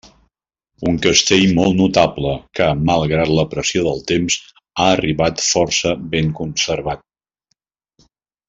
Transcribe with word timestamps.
Un 0.91 0.95
castell 1.01 1.51
molt 1.57 1.75
notable 1.81 2.31
que, 2.59 2.69
malgrat 2.91 3.33
la 3.41 3.45
pressió 3.53 3.85
del 3.91 4.01
temps, 4.15 4.39
ha 4.63 4.89
arribat 4.97 5.45
força 5.53 5.95
ben 6.17 6.37
conservat. 6.41 7.07